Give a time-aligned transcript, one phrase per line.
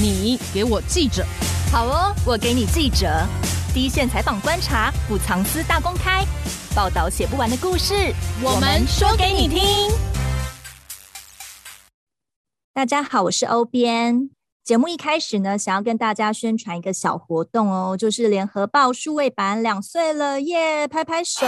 [0.00, 1.24] 你给我记者。
[1.70, 3.06] 好哦，我给你记者。
[3.72, 6.24] 第一线采访观察，不藏私大公开，
[6.74, 8.12] 报道写不完的故事，
[8.42, 9.60] 我们说给你听。
[12.72, 14.30] 大家好，我是欧编。
[14.64, 21.46] 节目一开始呢，想要跟大家宣传一个小活动哦，就是联合报数位版两岁了耶，拍拍手。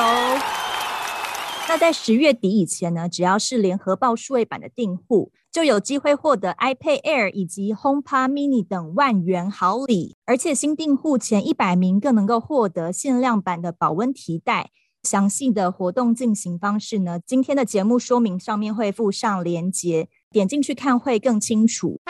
[1.68, 14.70] 那在十月底以前呢，只要是联合报数位版的订户，就有机会获得 iPad Air 以及 HomePod Mini 等万元好礼，而且新订户前一百名更能够获得限量版的保温提袋。
[15.02, 22.00] 详细的活动进行方式呢，今天的节目说明上面会附上连结，点进去看会更清楚。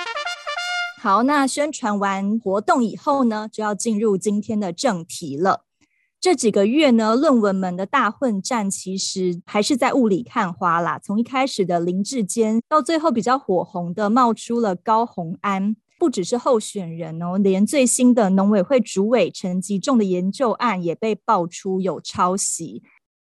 [0.99, 5.66] 好，那宣传完活动以后呢，就要进入今天的正题了。
[6.19, 10.99] 这几个月呢，论文们的大混战其实还是在雾里看花啦。
[10.99, 22.83] 从一开始的林志坚，到最后比较火红的冒出了高虹安，不只是候选人哦，连最新的农委会主委陈吉仲的研究案也被爆出有抄袭。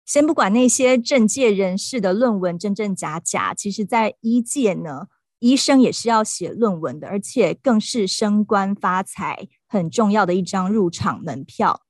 [0.05, 5.07] 先不管那些政界人士的论文真真假假，其实在医界呢，
[5.39, 11.83] 医生也是要写论文的，而且更是升官发财很重要的一张入场门票。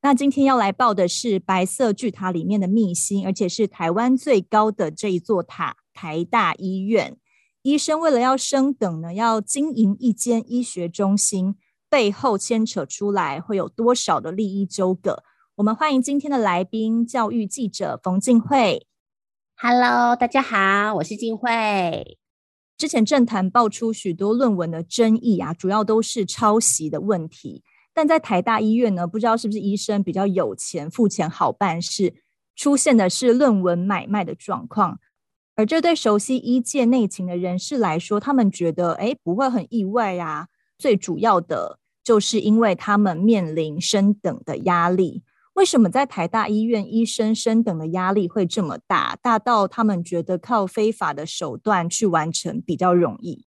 [0.00, 7.16] 那今天要来报的是白色巨塔里面的秘辛，而且是台湾最高的这一座塔——台大医院。
[7.62, 11.56] 医生为了要升等呢，要经营一间医学中心，
[11.90, 15.24] 背后牵扯出来会有多少的利益纠葛？
[15.56, 18.86] 我们欢迎今天的来宾，教育记者冯静慧。
[19.56, 22.16] Hello，大家好，我是静慧。
[22.76, 27.64] 之前政坛爆出许多论文的争议啊，主要都是抄袭的问题。
[27.98, 32.14] 但在台大医院呢，不知道是不是医生比较有钱，付钱好办事，
[32.54, 35.00] 出现的是论文买卖的状况。
[35.56, 40.46] 而这对熟悉医界内情的人士来说，他们觉得，哎，不会很意外啊。
[40.78, 45.24] 最主要的就是因为他们面临升等的压力。
[45.54, 49.18] 为什么在台大医院医生升等的压力会这么大？
[49.20, 53.47] 大到他们觉得靠非法的手段去完成比较容易？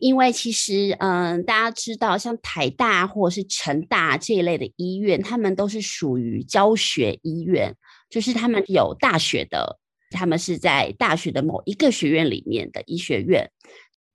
[0.00, 7.76] 因为其实，嗯，大家知道，像台大或者是成大这一类的医院，他们都是属于教学医院，
[8.08, 9.78] 就是他们有大学的，
[10.10, 13.50] 他们是在大学的某一个学院里面的医学院。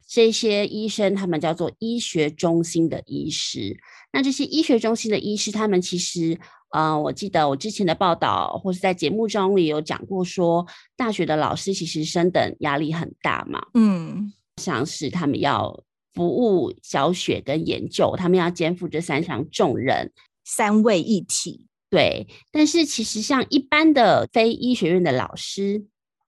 [0.07, 3.77] 这些医生，他们叫做医学中心的医师。
[4.11, 6.39] 那这些医学中心的医师，他们其实，
[6.75, 14.33] 嗯，我记得我之前的报道或是在节目中也有讲过说，说大学的老师其实升等压力很大嘛，嗯。
[14.61, 15.83] 像是他们要
[16.13, 20.11] 服务、教学跟研究，他们要肩负这三项重任，
[20.43, 21.65] 三位一体。
[21.89, 25.85] 对，但是其实像一般的非医学院的老师，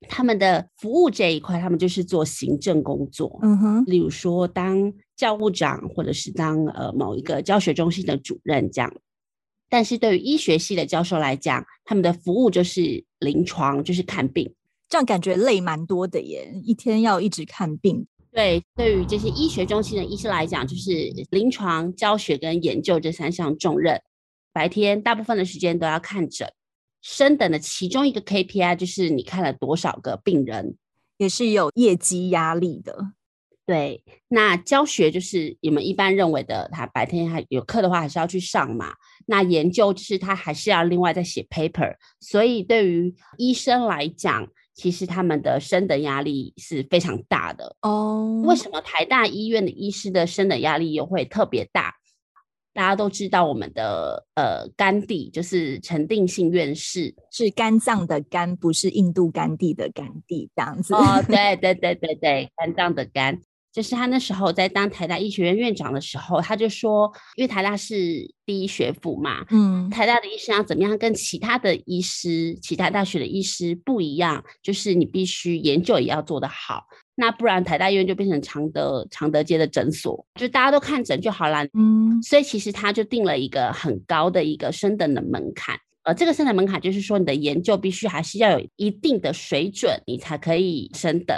[0.07, 3.39] 他们的服务这一块，他们就是做行政工作。
[3.41, 8.93] 嗯哼，例如说当教务长，或者是当呃某一个教学中心的主任这样。
[9.69, 14.53] 但是对于医学系的教授来讲，他们的服务就是临床，就是看病。
[14.87, 18.07] 这样感觉累蛮多的耶，一天要一直看病。
[18.37, 23.99] 对，对于这些医学中心的医师来讲，就是临床、教学跟研究这三项重任。
[24.53, 26.47] 白天大部分的时间都要看诊，
[27.01, 30.75] 升等的其中一个 KPI 就是你看了多少个病人，
[31.17, 32.95] 也是有业绩压力的。
[33.65, 38.93] 对，那教学就是你们一般认为的，他白天还有课的话，还是要去上嘛。
[39.25, 44.47] 那研究就是他还是要另外再写 paper，所以对于医生来讲。
[44.77, 48.43] 其实他们的升的压力是非常大的哦。
[48.45, 51.95] 为什么台大医院的医师的升的压力又会特别大？
[52.73, 60.93] 大家都知道，我们的呃甘地就是陈定信院士，是肝脏的肝，不是印度甘地的甘地这样子。
[60.93, 63.41] 哦，对 对对对对，肝脏的肝。
[63.77, 91.37] 就是他那时候在当台大医学院院长的时候，他就说，因为台大是第一学府嘛，嗯，台大的医生要怎么样跟其他的医师、其他大学的医师不一样，就是你必须研究也要做得好，那不然台大医院就变成常德常德街的诊所，就大家都看诊就好了，嗯，所以其实他就定了一个很高的一个升等的门槛，呃，这个升等门槛就是说你的研究必须还是要有一定的水准，你才可以升等。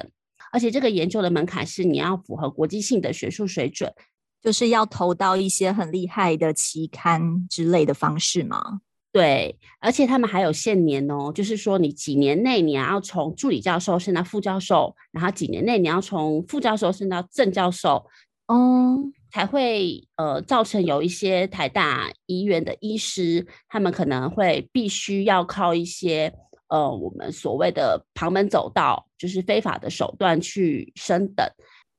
[0.52, 3.94] 而且这个研究的门槛是你要符合国际性的学术水准，
[4.42, 8.82] 就是要投到一些很厉害的期刊之类的方式吗？
[9.12, 18.06] 对，而且他们还有限年哦，就是说你几年内你要从助理教授升到副教授，然后几年内你要从副教授升到正教授，
[18.48, 18.98] 哦，
[19.32, 26.34] 才会呃造成有一些台大医院的医师，他们可能会必须要靠一些。
[26.70, 31.46] 呃，我们所谓的旁门走道，就是非法的手段去升等。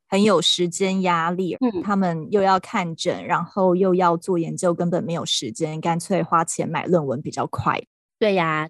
[0.08, 7.80] 很有时间压力，嗯，他们又要看诊，然后又要做研究，根本没有时间，干脆花钱买论文比较快。
[8.18, 8.68] 对呀，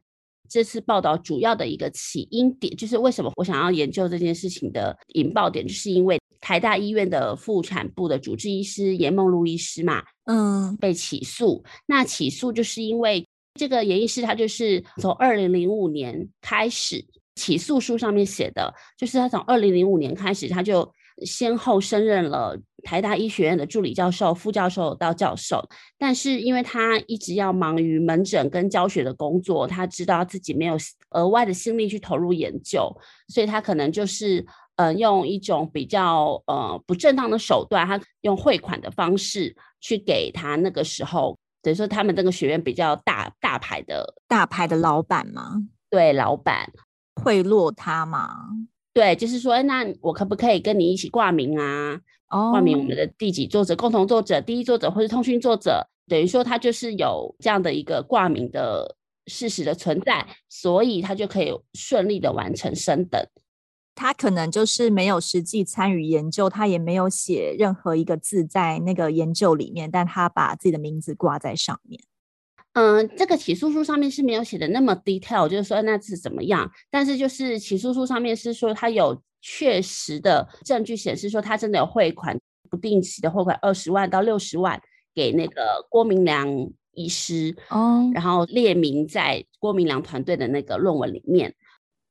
[0.50, 11.64] 这次报道主要的一个起因点，就是为什么我想要研究这件事情的引爆点，就是因为台大医院的妇产部的主治医师颜梦露医师嘛，嗯，被起诉。
[11.86, 17.02] 那起诉就是因为这个严医师他就是从二零零五年开始，
[17.40, 20.92] 起诉书上面写的，就是他从二零零五年开始他就。
[21.22, 25.62] 先后升任了台大医学院的助理教授、副教授到教授，
[25.98, 30.78] 但是因为他一直要忙于门诊跟教学的工作，他知道自己没有
[31.10, 32.90] 额外的心力去投入研究，
[33.28, 34.42] 所以他可能就是
[34.76, 45.56] 呃用一种比较呃不正当的手段，他用汇款的方式去给他那个时候等于说他们那个学院比较大大牌的大牌的老板嘛？
[45.90, 46.72] 对，老板
[47.22, 48.48] 贿赂他吗？
[48.92, 52.00] 对，就是说，那我可不可以跟你一起挂名啊？
[52.28, 58.96] 哦，挂名我们的第几作者、共同作者、第一作者或是通讯作者，等于说他就是有这样的一个挂名的
[59.26, 63.20] 事实的存在，所以他就可以顺利的完成升等。
[63.94, 72.00] 他可能就是没有实际参与研究，他也没有写任何一个字在那个研究里面，但他把自己的名字挂在上面。
[72.74, 76.70] 嗯，这个起诉书上面是没有写的那么 detail，就是说那是怎么样。
[76.90, 82.38] 但是就是起诉书上面是说他有确实的证据显示说他真的有汇款，
[82.70, 84.80] 不定期的汇款二十万到六十万
[85.14, 86.48] 给那个郭明良
[86.92, 91.52] 医师哦，然后列明在郭明良团队的那个论文里面。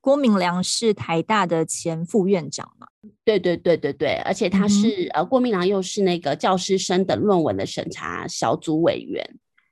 [0.02, 2.88] 郭明良是台大的前副院长嘛？
[3.24, 9.26] 对对对对对，而且他是、嗯、呃郭明良又是那个教师生的论文的审查小组委员。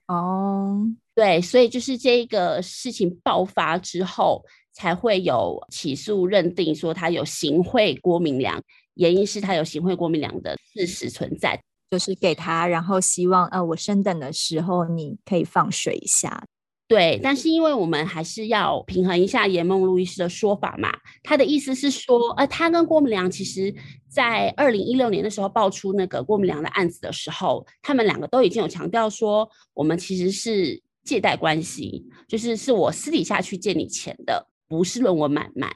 [0.07, 0.89] 哦，oh.
[1.13, 4.43] 对，所以就是这个事情爆发之后，
[4.73, 8.61] 才会有起诉认定说他有行贿郭明良，
[8.93, 11.59] 原因是他有行贿郭明良的事实存在，
[11.89, 16.43] 就是给他，然后希望呃我升等的时候你可以放水一下。
[16.87, 20.89] 对，但是因为我们还是要平衡一下严梦露医师的说法嘛，
[21.21, 23.75] 他的意思是说，呃，他跟郭明良其实，
[24.07, 35.75] 在二零一六年的时候爆出那个郭明良的案子的时候，他们两个都已经有强调说，我们其实是借贷关系，就是是我私底下去借你钱的，不是论文买卖。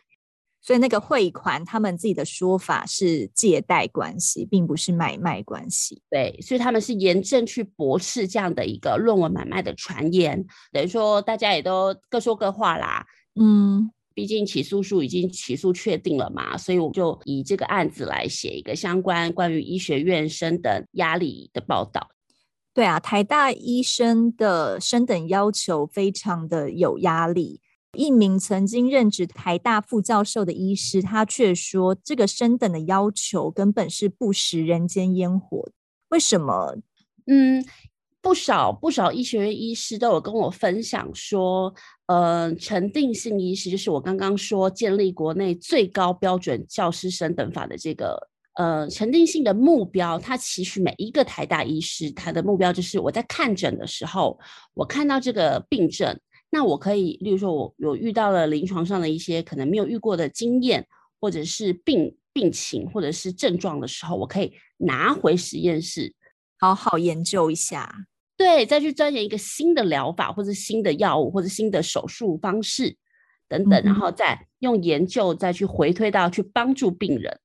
[0.62, 6.02] 所以那个汇款，他们自己的说法是借贷关系，并不是买卖关系。
[6.10, 13.04] 对，所以他们是严正去驳斥这样的一个论文买卖的传言，等于说大家也都各说各话啦。
[13.40, 22.12] 嗯，毕竟起诉书已经起诉确定了嘛，所以我就以这个案子来写一个相关关于医学院生等压力的报道。
[22.74, 27.62] 对啊，台大医生的升等要求非常的有压力。
[27.98, 35.70] 一名曾经任职台大副教授的医师，他却说这个升等的要求根本是不食人间烟火。
[36.10, 36.78] 为什么？
[37.28, 37.66] 嗯，
[38.22, 41.74] 不少不少医学院医师都有跟我分享说，
[42.06, 54.40] 呃，陈定信医师就是我刚刚说建立国内最高标准教师升等法的这个，呃，陈定信的目标，他其实每一个台大医师，他的目标就是我在看诊的时候，
[54.74, 56.18] 我看到这个病症。
[56.54, 60.86] 那我可以，例如说，我有遇到了临床上的一些可能没有遇过的经验，
[61.20, 66.14] 或者是病病情，或者是症状的时候，我可以拿回实验室，
[66.60, 68.06] 好好研究一下，
[68.36, 72.98] 对，再去钻研一个新的疗法，或者新的药物，或者新的手术方式
[73.48, 77.40] 等等，嗯、然后再用研究再去回推到去帮助病人。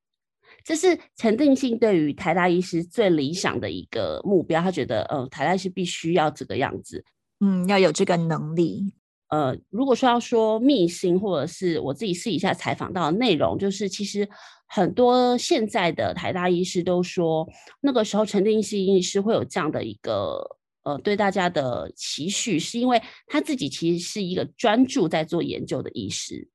[0.65, 7.05] 这是陈定信对于台大医师最理想的一个目标，他觉得，嗯、呃，台大医师必须要这个样子。
[7.41, 8.95] 嗯，要有这个能力。
[9.29, 14.27] 呃，如果说要说秘辛，或者是我自己试一下采访到的内容，就是其实
[14.69, 17.47] 很多现在的台大医师都说，
[17.81, 26.49] 那个时候陈定信医师会有这样的一个呃对大家的期许，是因为他自己其实是一个专注在做研究的医师。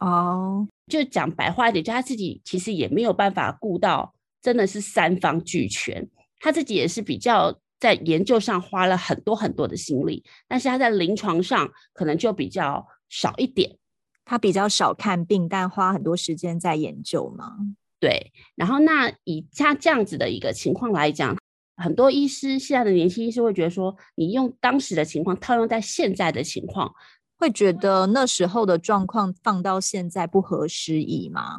[0.00, 6.06] 哦，就讲白话一点，就他自己其实也没有办法顾到真的是三方俱全，
[6.38, 7.58] 他自己也是比较。
[7.78, 13.76] 在研究上花了很多很多的心力，但是他在临床上可能就比较少一点。
[14.24, 17.56] 他比较少看病，但花很多时间在研究嘛。
[17.98, 21.34] 对，然后那以他这样子的一个情况来讲，
[21.76, 26.92] 很多医师现在的年轻医师会觉得说，你用当时的情况套用在现在的情况，
[27.38, 31.58] 会觉得那时候的状况放到现在不合时宜吗？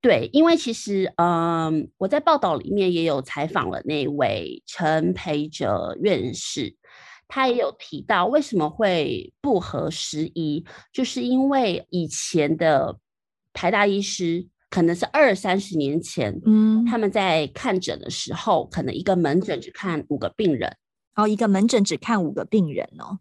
[0.00, 6.76] 对，因为其实，嗯，我在报道里面也有采访了那位陈培哲院士，
[7.26, 12.96] 他也有提到为什么会不合时宜，就是因为以前的
[13.52, 20.76] 台大医师可能是二三十年前，嗯，他们在看诊的时候，可能一个门诊只看五个病人，
[21.16, 23.18] 哦，一个门诊只看五个病人哦，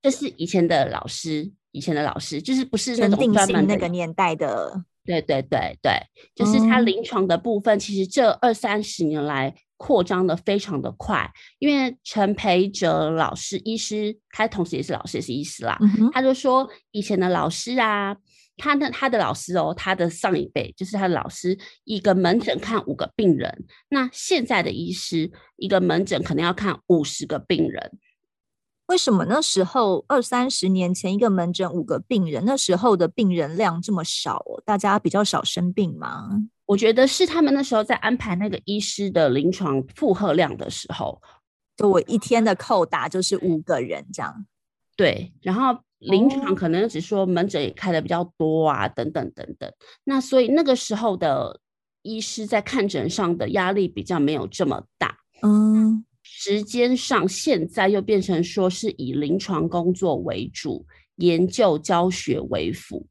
[0.00, 5.92] 这是以前的老师，以前的老师就是不是那种专门那个年代的，对对对对，
[6.34, 18.16] 就是他临床的部分，其实这二三十年来扩张的非常的快，因为陈培哲老师医师，他同时也是老师也是医师啦，嗯、他就说以前的老师啊。
[18.58, 23.64] 他的他的老师哦，他的上一辈就是他的老师，一个门诊看五个病人。
[23.88, 27.90] 那现在的医师，一个门诊可能要看五十个病人。
[28.92, 34.62] 为什么那时候二三十年前一个门诊五个病人，那时候的病人量这么少哦？
[34.66, 36.28] 大家比较少生病吗？
[36.66, 41.18] 我觉得是他们那时候在安排那个医师的临床负荷量的时候，
[41.74, 44.44] 就我一天的扣打就是五个人这样。
[44.94, 45.80] 对，然后。
[46.02, 49.72] 临床可能只说门诊也开的比较多啊，等等等等。
[50.02, 51.60] 那所以那个时候的
[52.02, 55.16] 医师在看诊上的压力比较没有这么大。
[55.42, 60.84] 嗯，时间上现在又变成说是以临床工作为主，
[61.16, 63.06] 研究教学为辅，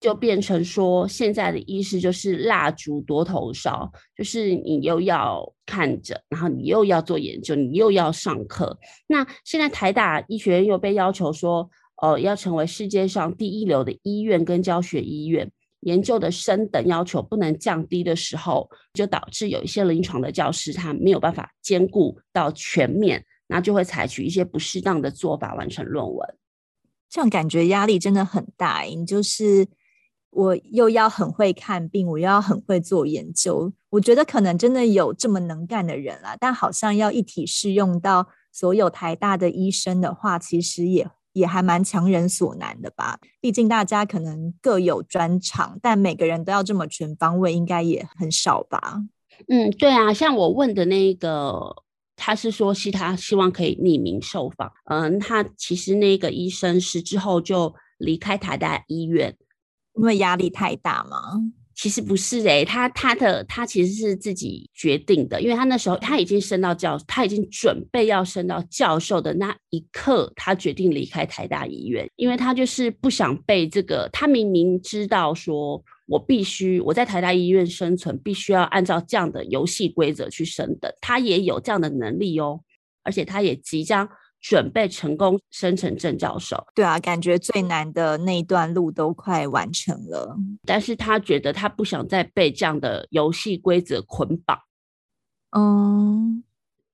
[0.00, 8.78] 就变成说现在的医师就是蜡烛多头烧，就是你又要看着，然后你又要做研究，你又要上课。
[9.06, 11.70] 那现在台大医学院又被要求说。
[12.02, 15.48] 呃，要成为世界上第一流的医院跟教学医院，
[15.84, 26.36] 研究的升等要求不能降低的时候，就导致有一些临床的教师他没有办法兼顾到全面，那就会采取一些不适当的做法完成论文。
[27.08, 29.68] 这样感觉压力真的很大，你就是
[30.30, 33.72] 我又要很会看病，我又要很会做研究。
[33.90, 41.08] 我觉得可能真的有这么能干的人啦，但好像要一体适用到所有台大的医生的话，其实也。
[41.34, 49.02] 也还蛮强人所难的吧，毕竟大家可能各有专长，但每个人都要这么全方位，应该也很少吧？
[49.48, 51.82] 嗯，对啊，像我问的那个，
[52.14, 54.72] 他是说是他希望可以匿名受访。
[54.84, 59.36] 嗯，他其实那个医生是之后就离开台大医院，
[59.96, 61.18] 因为压力太大吗？
[61.74, 82.60] 其实不是诶、他他的他其实是自己决定的，因为他那时候他已经升到教，他已经准备要升到教授的那一刻，他决定离开台大医院，因为他就是不想被这个，他明明知道说，我必须我在台大医院生存，必须要按照这样的游戏规则去升的，他也有这样的能力哦，
[83.02, 84.08] 而且他也即将。
[84.46, 90.36] 准备成功升成正教授，对啊，感觉最难的那一段路都快完成了，
[90.66, 94.58] 但是他觉得他不想再被这样的游戏规则捆绑。
[95.56, 96.44] 嗯，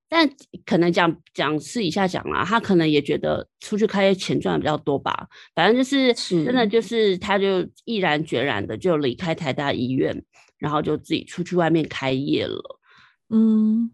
[0.08, 0.30] 但
[0.64, 5.26] 可能讲讲私底下讲啦，他可能也觉得出去开业钱赚的比较多吧。
[5.52, 6.14] 反正就是
[6.44, 10.24] 真的就是，他就毅然决然的就离开台大医院，
[10.56, 12.78] 然后就自己出去外面开业了。
[13.28, 13.90] 嗯。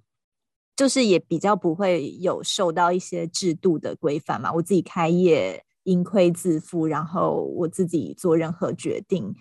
[0.76, 9.34] 就是也比较不会有受到一些制度的规范嘛，我自己开业盈亏自负，然后我自己做任何决定。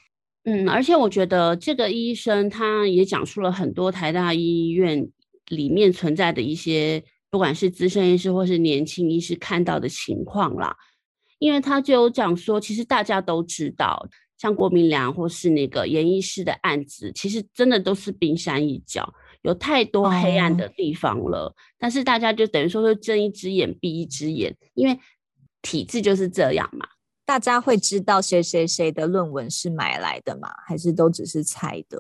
[0.45, 5.09] 嗯，而且我觉得这个医生他也讲述了很多台大医院
[5.49, 10.75] 里面存在的一些，不管是资深医师或是年轻医师看到的情况啦。
[11.39, 19.13] 因为他就讲说，其实大家都知道，像郭明良或是那个严医师的案子，其实真的都是冰山一角。
[19.45, 24.99] 有太多黑暗的地方了，哦，但是大家就等于说是睁一只眼闭一只眼，因为
[25.61, 26.87] 体制就是这样嘛。
[27.25, 30.49] 大家会知道谁谁谁的论文是买来的吗？
[30.67, 31.99] 还是都只是猜的？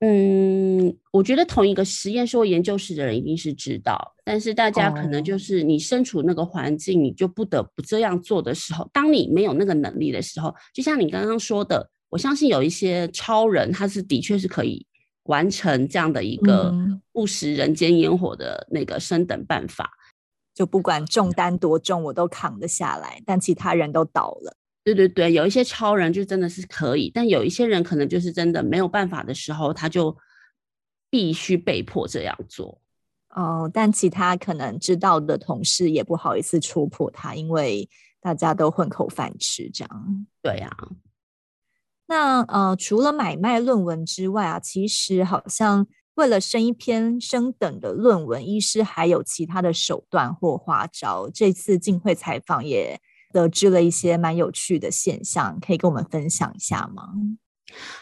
[0.00, 14.86] 嗯，我觉得同一个实验室或研究室的人一定是知道，但是大家可能就是你身处那个环境，你就不得不这样做的时候，当你没有那个能力的时候，就像你刚刚说的，我相信有一些超人，他是的确是可以。
[15.24, 16.72] 完成这样的一个
[17.12, 20.02] 不食人间烟火的那个升等办法，嗯，
[20.54, 23.22] 就不管重担多重，我都扛得下来。
[23.24, 24.56] 但其他人都倒了。
[24.84, 30.14] 对对对，有一些超人就真的是可以，但有一些人可能就是真的没有办法的时候，他就
[31.08, 32.78] 必须被迫这样做。
[33.30, 37.88] 哦，但其他可能知道的同事也不好意思戳破他，因为
[38.20, 40.26] 大家都混口饭吃，这样。
[40.42, 40.70] 对呀。
[42.06, 51.30] 那呃，除了买卖论文之外啊，其实好像为了升一篇升等的论文，医师还有其他的手段或花招。
[51.32, 53.00] 这次进会采访也
[53.32, 57.08] 得知了一些蛮有趣的现象，可以跟我们分享一下吗？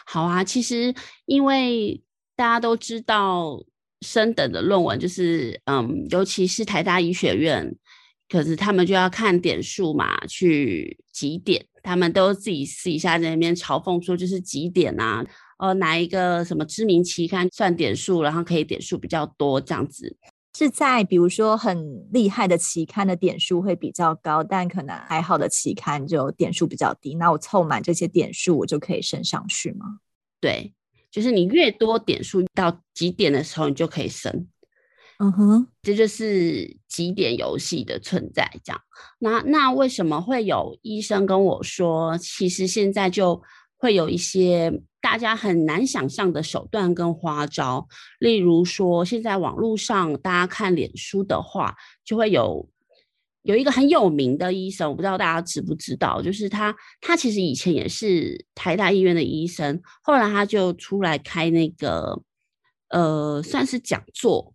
[0.05, 0.93] 好啊，其实
[1.25, 2.03] 因为
[2.35, 3.63] 大家都知道
[4.01, 7.73] 升等的论文就是嗯，尤其是台大医学院，
[8.27, 11.65] 可是他们就要看点数嘛，去几点。
[11.83, 15.23] 他们都自己私底下在那边嘲讽说，就是几点啊？
[15.59, 20.17] 呃哪一个什么知名期刊算点数，然后可以点数比较多这样子。
[20.55, 27.15] 是在比如说很厉害的期刊的点数会比较高，但可能还好的期刊就点数比较低。
[27.15, 29.97] 那我凑满这些点数，我就可以升上去吗？
[30.39, 30.73] 对，
[31.09, 34.47] 就是你越多点数到几点的时候，你就可以升。
[35.19, 38.49] 嗯哼，这就是几点游戏的存在。
[38.63, 38.81] 这样，
[39.19, 43.41] 那那为什么会有医生跟我说，其实现在就
[43.77, 44.81] 会有一些。
[45.03, 47.85] 大家很难想象的手段跟花招，
[48.19, 52.69] 例如说，现在网络上大家看脸书的话，就会有
[53.41, 62.21] 有一个很有名的医生，我不知道大家知不知道，就是他，他其实以前也是台大医院的医生，后来他就出来开那个
[62.87, 64.53] 呃，算是讲座、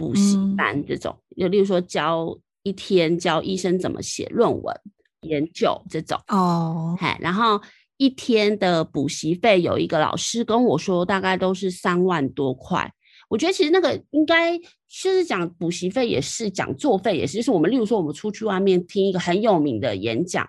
[0.00, 4.74] 补习班这种，就、嗯、例如说教一天教医生怎么写论文、
[5.20, 7.60] 研究这种哦，嗨，然后。
[8.00, 12.90] 一天的补习费，有一个老师跟我说，大概都是三万多块。
[13.28, 17.36] 我觉得其实那个应该就是讲补习费也是，讲座费也是。
[17.36, 20.48] 就是我们例如说，我们出去外面听一个很有名的演讲，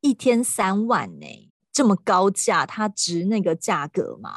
[0.00, 4.30] 一天三万呢、欸，这么高价，它值那个价格吗？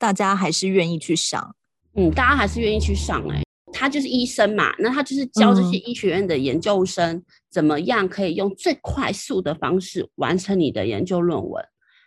[0.00, 1.54] 大家还是愿意去上？
[1.94, 3.47] 嗯，大家还是愿意去上哎、欸。
[3.72, 11.64] 他就是医生嘛，那他就是教这些医学院的研究生、嗯、怎么样可以用最快速的方式完成你的研究论文。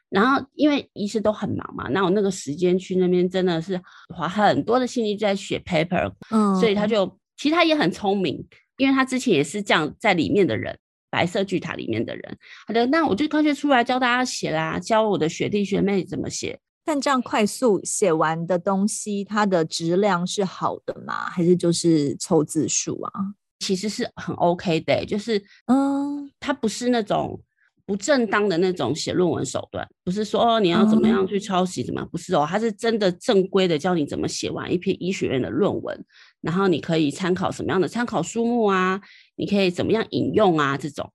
[0.10, 3.80] 然后因为医生都很忙嘛，那我那个时间去那边真的是
[4.14, 10.78] 花很多的心力在写 paper，嗯，所以他就其实他也很聪明，因为他之前也是这样在里面的人，
[11.10, 12.38] 白色巨塔里面的人，
[12.68, 16.60] 好的，那我就干脆出来教大家写啦，教我的学弟学妹怎么写。
[16.84, 21.30] 但这样快速写完的东西，它的质量是好的吗？
[21.30, 23.12] 还是就是凑字数啊？
[23.60, 27.40] 其实是很 OK 的，就是嗯，它不是那种
[27.86, 36.04] 不正当的那种写论文手段，不是说你要怎么样去抄袭怎么样，不是哦，它是真的正规的教你怎么写完一篇医学院的论文，
[36.42, 39.00] 然后你可以参考什么样的参考书目啊，
[39.36, 41.14] 你可以怎么样引用啊这种，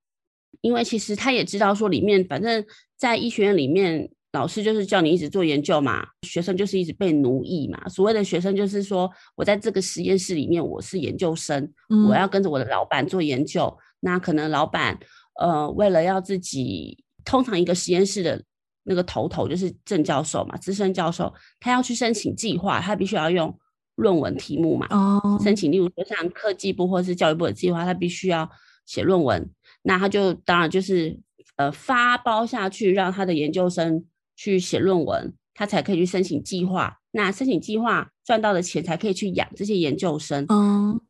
[0.61, 2.65] 因为其实他也知道说里面反正
[2.97, 4.09] 在医学院里面。
[4.33, 7.89] 老师就是叫你一直做研究嘛，学生就是一直被奴役嘛。
[7.89, 13.75] 所谓的学生就是说，我在这个实验室里面，我是研究生，嗯、我要跟着我的老板做研究。
[14.01, 14.99] 那可能老板
[15.41, 18.43] 呃，为了要自己，通常一个实验室的
[18.83, 23.59] 那个头头就是正教授嘛，资深教授，他要去申请计划，他必须要用
[23.95, 24.87] 论文题目嘛。
[24.91, 28.47] 哦，申请，例如说像科技部或是教育部的计划，他必须要
[28.85, 29.49] 写论文。
[29.81, 31.19] 那他就当然就是
[31.57, 34.05] 呃发包下去，让他的研究生。
[34.37, 36.99] 去写论文，他才可以去申请计划。
[37.11, 40.45] 那申请计划赚到的钱，才可以去养这些研究生。
[40.51, 41.01] 嗯，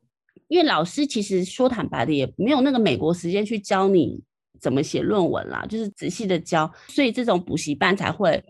[0.46, 4.22] 因为老师其实说坦白的，也没有那个美国时间去教你
[4.60, 8.44] 怎么写论文啦，就是仔细的教，所以这种补习班才会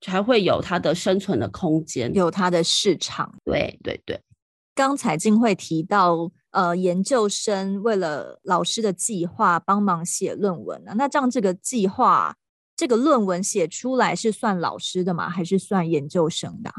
[0.00, 3.34] 才会有它的生存的空间，有它的市场。
[3.44, 4.18] 对对对。
[4.74, 12.34] 刚才静慧提到，呃，研究生为了老师的计划帮忙写论文啊，那这样这个计划。
[12.76, 15.28] 这个论文写出来是算老师的吗？
[15.28, 16.72] 还是算研究生的？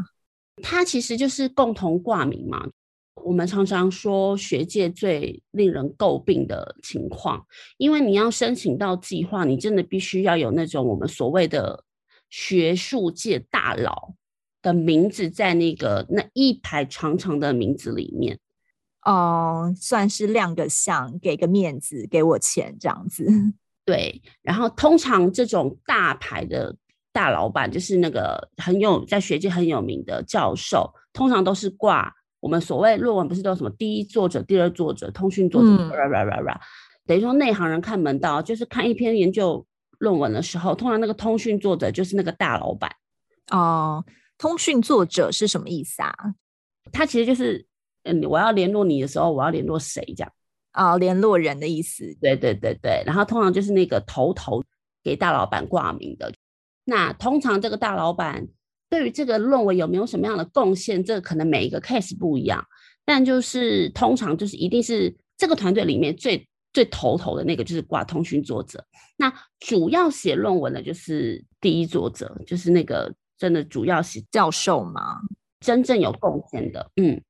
[0.62, 2.68] 他其实就是共同挂名嘛。
[3.24, 7.46] 我们常常说学界最令人诟病的情况，
[7.78, 11.84] 因为你要申请到计划，你真的必须要有那种我们所谓的
[12.30, 14.14] 学术界大佬
[14.62, 18.38] 的名字在那个那一排长长的名字里面。
[19.04, 23.26] 哦，算是亮个相，给个面子，给我钱这样子。
[23.86, 26.76] 对，然后通常这种大牌的
[27.14, 35.90] 大老板，就是那个很有在学界很有名的教授，通常都是挂我们所谓论文，不是都有什么第一作者、第二作者、通讯作者，嗯、
[37.06, 39.66] 等于说内行人看门道，就是看一篇研究
[40.00, 42.92] 论文的时候，通常那个通讯作者就是那个大老板。
[43.52, 44.04] 哦，
[44.38, 46.14] 通讯作者是什么意思啊？
[46.92, 47.66] 他其实就是，
[48.04, 50.32] 嗯，我要联络你的时候，我要联络谁这样。
[50.76, 52.18] 啊、哦，联络人的意思。
[52.20, 54.62] 对对对对，然后通常就是那个头头
[55.02, 56.34] 给大老板挂名的。
[56.84, 58.46] 那通常这个大老板
[58.90, 62.64] 对于这个论文有没有什么样的贡献，这个可能每一个 case 不一样。
[63.06, 68.86] 但就是通常就是一定是这个团队里面最最头头的那个就是挂通讯作者。
[69.16, 75.22] 那主要写论文的就是第一作者，就是那个真的主要写教授嘛，
[75.62, 76.92] 真正有贡献的。
[76.98, 77.22] 嗯，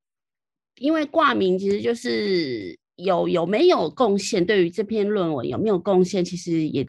[0.80, 2.76] 因为挂名其实就是。
[2.96, 4.44] 有有没有贡献？
[4.44, 6.24] 对于这篇论文有没有贡献？
[6.24, 6.86] 其实也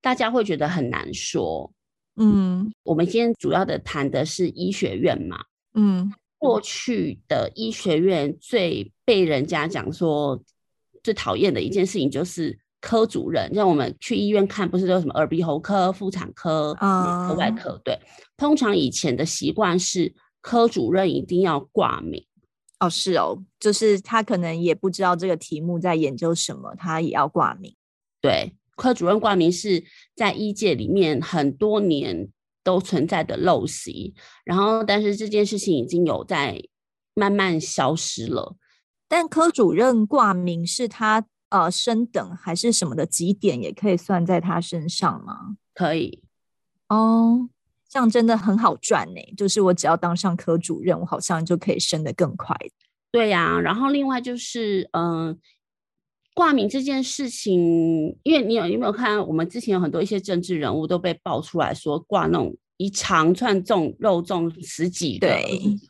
[0.00, 1.70] 大家会觉得很难说。
[2.16, 5.38] 嗯，我们今天主要的谈的是医学院嘛。
[5.74, 10.42] 嗯，过去的医学院最被人家讲说
[11.02, 17.80] 最讨厌的一件事情就是科主任，像我们去医院看，不是都有什么耳鼻喉科、妇产科、内科、外科？
[17.84, 17.98] 对，
[18.36, 22.26] 通常以前的习惯是科主任一定要挂名。
[22.80, 27.76] 哦，是哦，就是他可能也不知道这个题目在研究什么，他也要挂名。
[28.22, 29.84] 对，科主任挂名是
[30.16, 32.30] 在医界里面很多年
[32.64, 34.14] 都存在的陋习，
[34.44, 36.62] 然后但是这件事情已经有在
[37.14, 38.56] 慢慢消失了。
[39.08, 45.56] 但科主任挂名是他呃升等还是什么的绩点，也可以算在他身上吗？
[45.74, 46.22] 可以。
[46.88, 47.50] 哦。
[47.90, 52.56] 这样真的很好赚呢，就是我只要当上科主任，我好像就可以升得更快。
[53.10, 55.36] 对呀、然后另外就是，嗯、呃，
[56.34, 62.56] 挂名这件事情，因为你有有没有看，我们之前有很多一些政治人物都被爆出来说挂那种。
[62.80, 65.28] 一长串重肉重十几个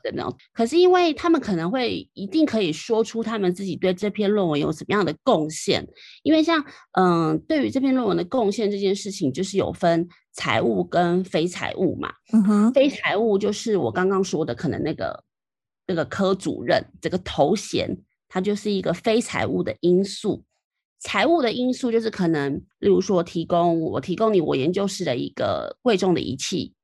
[0.03, 5.87] 的那种，可是因为他们可能会一定可以说出他们自己对这篇论文有什么样的贡献，
[6.25, 6.61] 因为像
[6.99, 12.13] 嗯、呃，对于这篇论文的贡献这件事情，就是有分财务跟非财务嘛。
[12.33, 15.23] 嗯哼，非财务就是我刚刚说的，可能那个
[15.87, 17.97] 那个科主任这个头衔，
[18.29, 20.43] 它就是一个非财务的因素。
[20.99, 26.75] 财务的因素就是可能，例如说提供我提供你我研究室的一个贵重的仪器。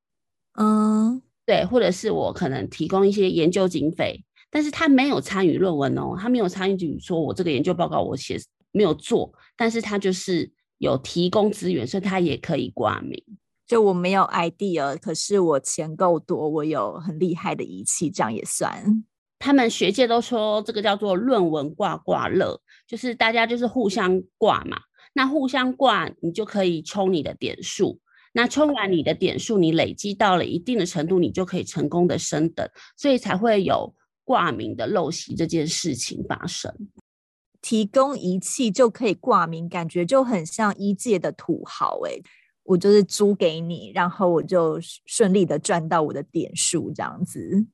[0.56, 8.38] 嗯，对，或者是我可能提供一些研究经费，但是他没有参与论文哦，他没有参与，比如说我这个研究报告我写
[8.72, 13.22] 没有做，但是他就是有提供资源，所以他也可以挂名。
[13.66, 19.04] 就我没有 idea，可是我钱够多，我有很厉害的仪器，这样也算。
[19.38, 24.78] 他们学界都说这个叫做论文挂挂乐，就是大家就是互相挂嘛，
[25.14, 27.98] 那互相挂，你就可以充你的点数。
[28.36, 33.94] 那充完你的点数，你累积到了一定的程度，你就可以成功的升等，所以才会有
[34.24, 36.70] 挂名的陋习这件事情发生。
[37.62, 42.22] 提供仪器就可以挂名，感觉就很像医界的土豪哎、欸，
[42.64, 47.64] 我就是租给你，然后我就顺利的赚到我的点数这样子。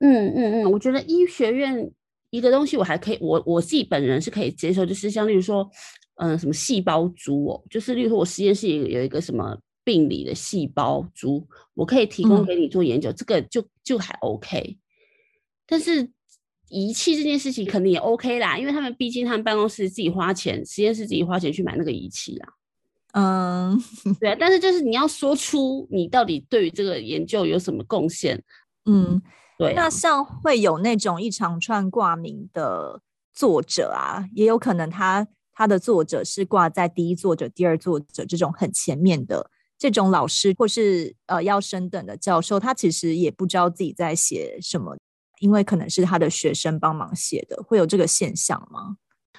[0.00, 1.88] 嗯嗯嗯，我觉得医学院
[2.30, 5.70] 一个东西我还可以，我我自己本人是可以接受，就是像例如说，
[6.16, 9.56] 嗯、呃，什么细胞租哦，就是例如说我实验室有有一个什么。
[9.90, 14.78] 病理的细胞株，我可以提供给你做研究，嗯、这个就就还 OK。
[15.66, 16.08] 但是
[16.68, 22.48] 仪器这件事情肯定也 OK 啦，因为他们毕竟他们办公室自己花钱，实验室自己花钱去买那个仪器啦。
[23.14, 23.82] 嗯，
[24.20, 24.36] 对啊。
[24.38, 28.40] 但是就是你要说出你到底对于这个研究有什么贡献，
[28.84, 29.20] 嗯，
[29.58, 29.74] 对、啊。
[29.74, 39.50] 那像会有那种一长串挂名的作者啊，也有可能他他的作者是挂在第一作者、第二作者这种很前面的。
[39.80, 44.94] 这种老师或是呃要升等的教授，他其实也不知道自己在写什么，
[45.40, 48.96] 因为可能是他的学生帮忙写的，会有这个现象吗？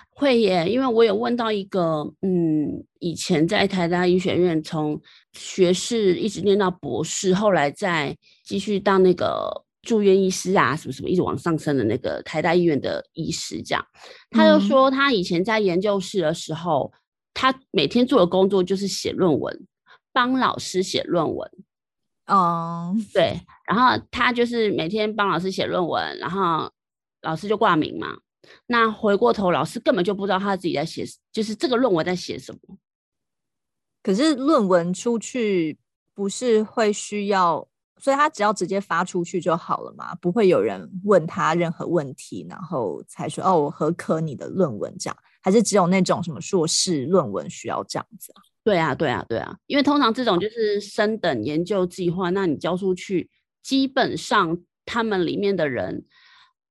[0.10, 5.00] 会耶，因为我有问到一个，嗯，以前在台大医学院从
[5.34, 9.50] 学士一直念到博士，后来再继续当那个
[9.84, 13.86] 住院医师啊，什么什么一直往上升的那个台大医院的医师，这样，
[14.32, 16.98] 他就说他以前在研究室的时候，嗯、
[17.36, 19.68] 他每天做的工作就是写论文。
[20.14, 21.52] 帮老师写论文，
[22.26, 26.72] 嗯，对，然后他就是每天帮老师写论文，然后
[27.22, 28.18] 老师就挂名嘛。
[28.66, 32.78] 那回过头，老师根本就不知道他自己在写，就是这个论文在写什么。
[34.04, 35.78] 可是论文出去
[36.16, 48.42] 不是会需要，所以他只要直接发出去就好了嘛，不会有人问他任何问题，然后才说哦，我核可你的论文这样，还是只有那种什么硕士论文需要这样子啊？
[48.64, 53.28] 对啊，对啊，对啊，因为通常这种就是升等研究计划，那你交出去，
[53.64, 56.06] 基本上他们里面的人，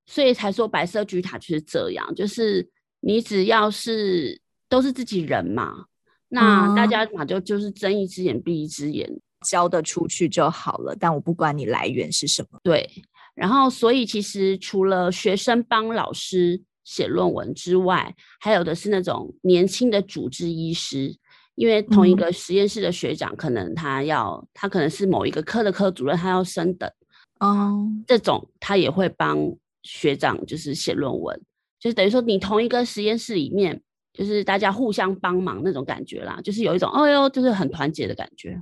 [0.07, 2.68] 所以才说白色巨塔就是这样，就是
[3.00, 5.87] 你只要是都是自己人嘛，
[6.29, 9.11] 那大家嘛就就是睁一只眼闭一只眼，
[9.44, 12.61] 交得出去就好了，但我不管你来源是什么。
[12.62, 12.88] 对，
[13.35, 21.16] 然后所以其实除了学生帮老师写论文之外，还有的是那种年轻的主治医师。
[21.61, 26.90] 因为同一个实验室的学长，可能他要，嗯、他可能是某一个科的科主任，他要升等，
[27.38, 29.38] 哦，这种他也会帮
[29.83, 31.38] 学长，就是写论文，
[31.79, 33.79] 就是等于说你同一个实验室里面，
[34.14, 38.59] 就是大家互相帮忙那种感觉啦，就是有一种，哦哟，就是很团结的感觉。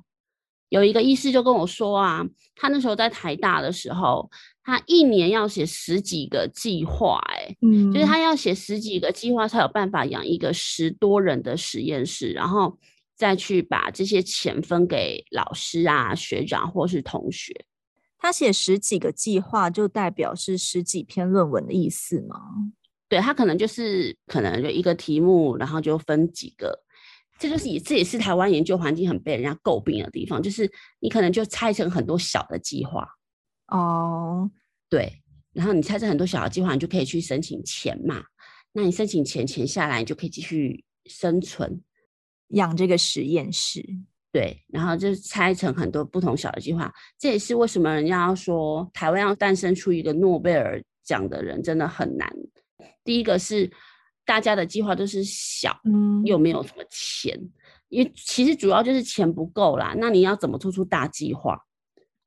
[0.69, 4.31] 有一个医师就跟我说啊，他那时候在台大的时候，
[4.63, 12.79] 他一年要写十几个计划，哎，嗯，就是他要写十几个计划才有办法养一个十多人的实验室，然后。
[13.19, 17.65] 再去把这些钱分给老师啊、学长或是同学。
[18.17, 22.37] 他写十几个计划，就代表是十几篇论文的意思吗？
[23.09, 26.85] 对，他可能就是可能就一个题目，然后就分几个
[27.39, 33.09] 这就是也这也是台湾研究环境很被人家诟病的地方，就是你可能就拆成很多小的计划。
[33.69, 34.51] 哦，
[34.89, 35.23] 对，
[35.53, 38.25] 然后你拆成很多小的计划，你就可以去申请钱嘛。
[38.73, 41.81] 那你申请钱，钱下来，你就可以继续生存，
[42.49, 43.85] 养这个实验室。
[44.31, 46.93] 对，然后就拆成很多不同小的计划。
[47.19, 52.31] 这也是为什么人家要说台湾要诞生出一个诺贝尔奖的人真的很难。
[53.05, 53.71] 第一个是
[54.29, 57.35] 大家的计划都是小，嗯，又没有什么钱，
[57.89, 59.95] 因为其实主要就是钱不够啦。
[59.97, 61.59] 那你要怎么做出大计划？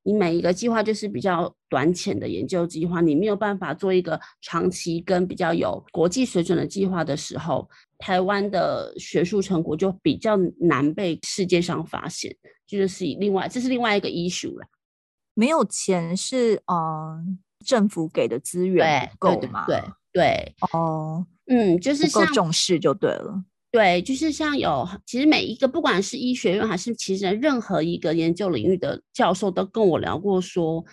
[0.01, 12.35] 你每一个计划就是比较短浅的研究计划，你没有办法做一个长期跟比较有国际水准的计划的时候，台湾的学术成果就比较难被世界上发现。
[12.65, 14.67] 就是另外，这是另外一个 issue 啦。
[15.35, 19.65] 没有钱是嗯，政府给的资源不够吗？
[19.67, 19.83] 对对，
[20.13, 23.43] 对，对哦，嗯，就是不够重视就对了。
[23.71, 30.83] 对，就是像有，其实每一个不管是医学院还是其实任何一个研究领域的教授都跟我聊过说，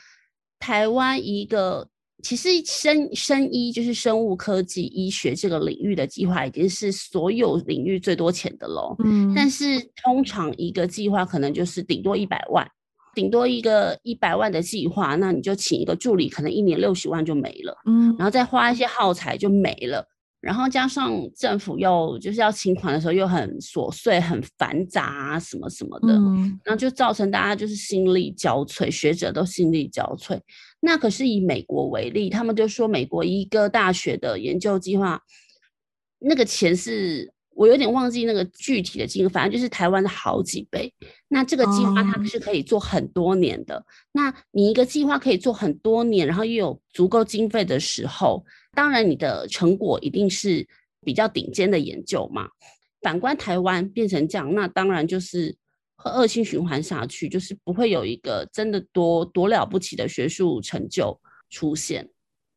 [0.58, 1.88] 台湾一个
[2.22, 8.94] 其实生生医就是生物科技医学这个领域的计划已经是所有领域最多钱的喽。
[9.04, 9.64] 嗯，但是
[10.02, 12.64] 通常一个计划可能就是顶多一百万，
[13.14, 17.76] 顶多一个一百万的计划，那你就请一个助理，可能一年六十万就没了。
[17.86, 20.06] 嗯，然后再花一些耗材就没了。
[20.40, 30.38] 然后加上政府又就是要请款的时候又很琐碎、很繁杂啊，什么什么的，嗯，然后就造成大家就是心力交瘁，学者都心力交瘁。
[30.78, 35.20] 那可是以美国为例，他们就说美国一个大学的研究计划，
[36.20, 40.94] 那个钱是我有点忘记那个具体的金额，反正就是台湾的好几倍。
[41.26, 43.84] 那这个计划它是可以做很多年的。
[44.12, 48.44] 那你一个计划可以做很多年，然后又有足够经费的时候。
[48.78, 50.64] 当然，你的成果一定是
[51.02, 52.48] 比较顶尖的研究嘛。
[53.02, 55.56] 反观台湾变成这样，那当然就是
[55.96, 62.08] 会恶性循环下去，就是不会有一个真的多多了不起的学术成就出现。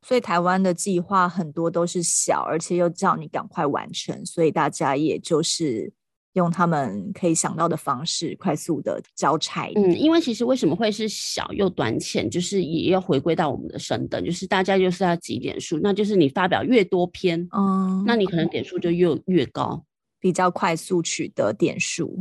[0.05, 5.91] 所以台湾的计划很多都是小，而且又叫你赶快完成，所以大家也就是。
[6.33, 9.71] 用他们可以想到的方式，快速的交差。
[9.75, 19.83] 嗯，因为其实为什么会是小又短浅，就是也要回归到我们的升等，就是大家就是要挤点数，那就是你发表越多篇，嗯，那你可能点数就越越高，
[20.19, 22.17] 比较快速取得点数。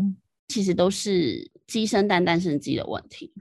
[0.48, 3.32] 其实都是鸡生蛋，蛋生鸡的问题。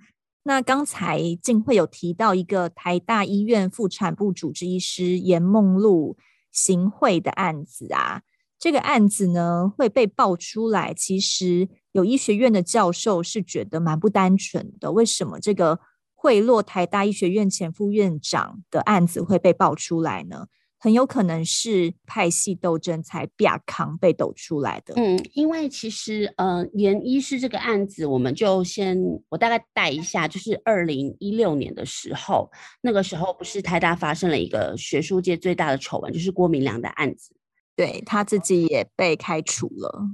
[0.44, 6.18] 那刚才静会有提到一个台大医院妇产部主治医师严梦露
[6.52, 8.22] 行贿的案子啊。
[8.60, 14.92] 这个案子呢会被爆出来，其实有医学院的教授是觉得蛮不单纯的。
[14.92, 15.80] 为什么这个
[16.14, 20.48] 贿赂台大医学院前副院长的案子会被爆出来呢？
[20.82, 24.94] 很有可能是派系斗争才啪康被抖出来的。
[24.96, 32.50] 嗯，因为其实呃，颜医师这个案子，我们就先我大概带一下，就是二零一六年的时候，
[32.82, 37.34] 那个时候不是台大发生了一个学术界最大的丑闻，就是郭明良的案子。
[37.80, 40.06] 对，他自己也被开除了。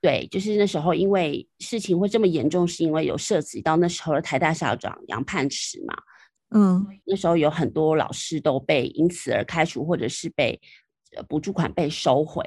[0.00, 5.94] 对，就是那时候，因为事情会这么严重，是因为有涉及到那时候的台大校长杨盼池嘛。
[6.52, 10.60] 嗯，那时候有很多老师都被因此而开除，或者是被
[11.28, 12.42] 补助款被收回。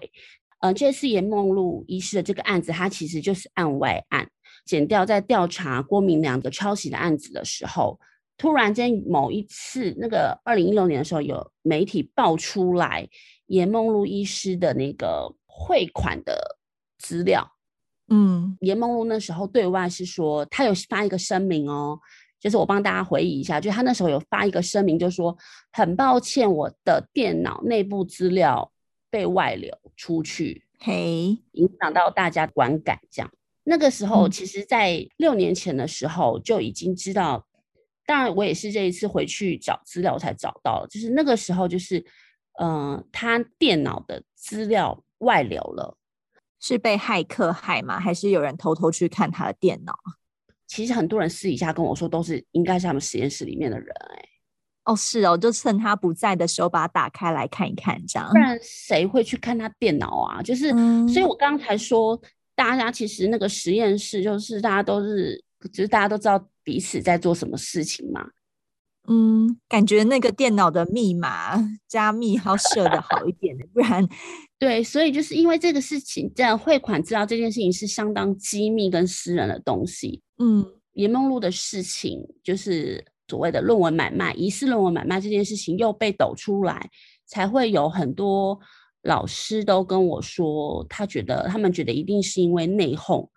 [0.60, 4.28] 呃，这次颜梦露医师的这个案子，它其实就是案外案。
[4.66, 7.98] 剪掉在调查郭明良的抄袭的案子的时候，
[8.38, 13.08] 突然间某一次，那个二零一六年的时候，有媒体爆出来。
[13.48, 16.58] 颜梦露医师的那个汇款的
[16.98, 17.48] 资料，
[18.08, 22.00] 嗯，颜梦露那时候对外是说，他有发一个声明哦，
[22.40, 25.38] 就是我帮大家回忆一下，就他那时候有发一个声明，就说
[25.72, 28.72] 很抱歉，我的电脑内部资料
[29.12, 33.32] 被外流出去，嘿，影响到大家观感，这样。
[33.64, 37.46] 那个时候，其实，在六年前的时候就已经知道，
[38.06, 42.06] 当然我也是这一次回去找资料才找到了，就是那个时候就是。
[42.58, 45.98] 嗯、呃，他电脑的资料外流了，
[46.62, 48.00] 是被骇客害吗？
[48.00, 49.94] 还是有人偷偷去看他的电脑？
[50.66, 54.16] 其实很多人私底下跟我说，都是应该是他们实验室里面的人、欸。
[54.16, 54.26] 哎，
[54.86, 58.30] 哦，是哦，就趁他不在的时候把它打开来看一看，这样。
[58.30, 60.42] 不然谁会去看他电脑啊？
[60.42, 62.18] 就是，嗯、所以我刚才说，
[62.56, 68.32] 大家其实那个实验室，就是大家都是，就是大家都知道彼此在做什么事情吗。
[69.08, 71.56] 嗯，感觉那个电脑的密码
[71.88, 74.04] 加密要设的好一点的， 不然，
[74.58, 80.24] 对，所以就是因为这个事情，这样汇款资料这件事情是相当机密跟私人的东西。
[80.40, 86.90] 嗯，严梦露的事情，就是所谓的论文买卖、疑似论文买卖这件事情又被抖出来，
[87.28, 88.60] 才会有很多
[89.04, 93.30] 老师都跟我说，他觉得他们觉得一定是因为内讧，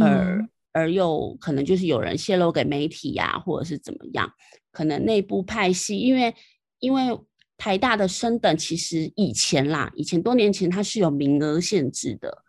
[0.00, 4.30] 而、嗯、而又可能就是有人泄露给媒体呀、啊，或者是怎么样，
[4.72, 6.34] 可能内部派系，因为
[6.80, 7.18] 因为
[7.56, 12.42] 台大的升等其实以前啦，以前多年前它是有名额限制的，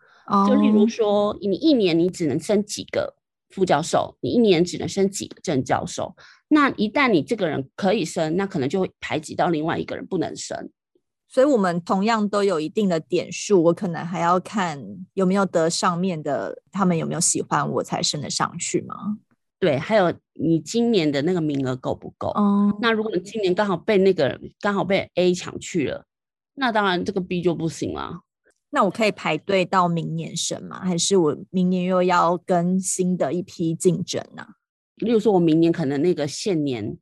[0.48, 3.14] 就例如说你一年你只能升几个
[3.50, 6.12] 副教授，你一年只能升几个正教授，
[6.48, 10.68] 那一旦你这个人可以升，那可能就会排挤到另外一个人不能升。
[11.28, 14.82] 所以，我们同样都有一定的点数，我可能还要看
[15.14, 19.18] 有没有得上面的，他们有没有喜欢我才升得上去吗？
[19.58, 22.28] 对，还有你今年的那个名额够不够？
[22.28, 26.06] 哦、嗯，那如果你今年刚好被那个刚好被 A 抢去了，
[26.54, 28.20] 那当然这个 B 就不行了。
[28.70, 30.80] 那我可以排队到明年升吗？
[30.84, 34.48] 还是我明年又要跟新的一批竞争呢、啊？
[34.96, 36.96] 例如说，我明年可能那个限年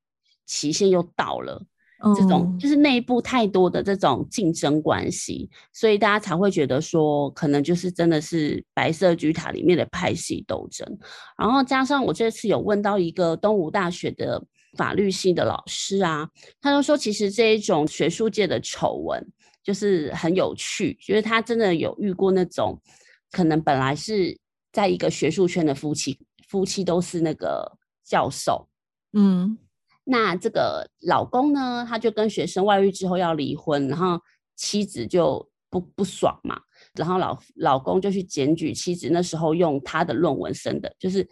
[0.47, 1.65] 期限又到了。
[2.15, 10.87] 这种就是内部太多的这种竞争关系，所以大家才会觉得说，可能就是真的是白色巨塔里面的派系斗争。
[11.39, 14.43] 然后加上我这次有问到一个东吴大学的
[14.77, 16.29] 法律系的老师啊，
[16.61, 19.27] 他就说，其实这一种学术界的丑闻
[19.63, 22.79] 就是很有趣，就是他真的有遇过那种
[23.31, 24.37] 可能本来是
[24.73, 28.69] 在一个学术圈的夫妻，夫妻都是那个教授，
[29.15, 29.57] 嗯。
[30.05, 34.21] 那这个老公呢，他就跟学生外遇之后要离婚，然后
[34.55, 36.61] 妻子就不不爽嘛，
[36.95, 41.27] 然后老老公就去检举妻子那时候用他的论文生的，就是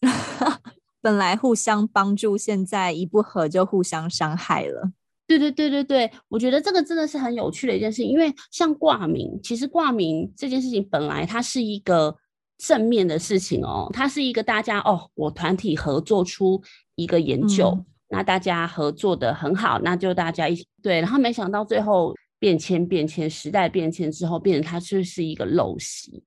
[1.02, 4.90] 本来互相帮助，现在一不和就互相伤害了。
[5.26, 12.16] 对对对对对，我觉得这个真的是很有趣的一件事情，因为像挂名，其实挂名这件事情本来它是一个
[12.58, 16.62] 正面的事情哦，它是一个大家哦，我团体合作出
[16.94, 17.68] 一个研究。
[17.70, 26.22] 嗯那大家合作的很好，那就大家一起对，然后没想到最后变迁变迁，时代变迁之后，变成它就是一个陋习。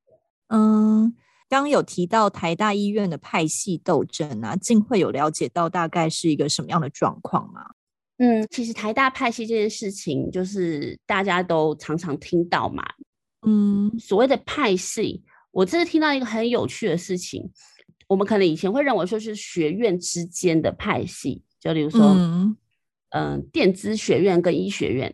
[0.48, 1.14] 嗯，
[1.48, 7.62] 刚刚有提到台大医院的派系斗争啊，静会有了解到大概是一个什么样的状况吗？
[8.18, 12.84] 嗯，其实台大派系这件事情，就是大家都常常听到嘛。
[13.46, 17.52] 嗯，所谓的派系，我这次听到一个很有趣的事情，
[18.08, 21.44] 我们可能以前会认为说是学院之间的派系。
[21.60, 22.56] 就例如说，嗯、
[23.10, 25.14] 呃，电资学院跟医学院，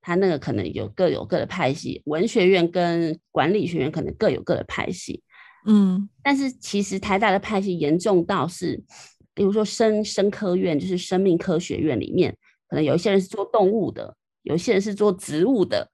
[0.00, 5.22] 它那个可能有各有各的派系；文学院跟管理学院可能各有各的派系。
[5.66, 8.82] 嗯，但是其实台大的派系严重到是，
[9.32, 12.36] 比如说生生科院，就是生命科学院里面，
[12.68, 15.90] 可能有一些人是做动物的，有些人是做植物的。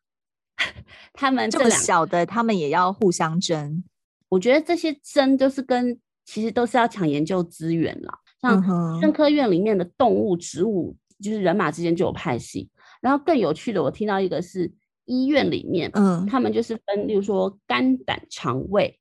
[1.14, 3.82] 他们这，这么小的，他们也要互相争。
[4.28, 8.18] 我觉得这些争都是跟其实都是要抢研究资源啦。
[8.42, 8.62] 像
[9.00, 12.70] 生科院里面的动物、植物，就是人马之间就有派系。
[13.00, 14.70] 然后更有趣的，我听到一个是
[15.06, 18.98] 医院里面，嗯，他们就是分，例如说肝胆肠胃